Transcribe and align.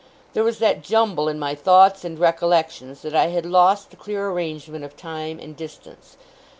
There 0.33 0.43
was 0.43 0.57
that 0.57 0.81
jumble 0.81 1.27
in 1.29 1.37
my 1.37 1.53
thoughts 1.53 2.03
and 2.03 2.17
recollections, 2.17 3.03
that 3.03 3.13
I 3.13 3.27
had 3.27 3.45
lost 3.45 3.91
the 3.91 3.95
clear 3.95 4.31
arrangement 4.31 4.83
of 4.83 4.97
time 4.97 5.39
and 5.39 5.55
distance. 5.55 6.17